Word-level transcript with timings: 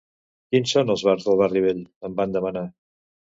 “Quins 0.53 0.71
són 0.75 0.89
els 0.93 1.03
bars 1.07 1.27
del 1.27 1.37
barri 1.41 1.63
vell?”, 1.67 1.83
em 2.11 2.17
van 2.23 2.35
demanar. 2.39 2.65